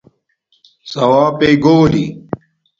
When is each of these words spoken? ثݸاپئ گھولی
ثݸاپئ 0.89 1.53
گھولی 1.63 2.05